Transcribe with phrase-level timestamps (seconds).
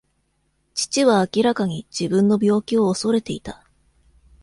[0.73, 3.63] 父は明らかに自分の病気を恐れていた。